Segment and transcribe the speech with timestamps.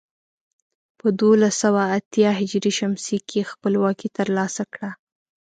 [0.99, 2.41] په دولس سوه اتيا ه
[3.05, 4.89] ش کې خپلواکي تر لاسه کړه.